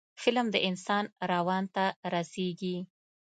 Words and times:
فلم 0.23 0.47
د 0.51 0.57
انسان 0.69 1.03
روان 1.31 1.63
ته 1.75 1.85
رسیږي 2.13 2.77